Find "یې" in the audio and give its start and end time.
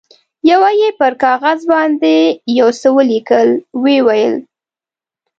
0.79-0.89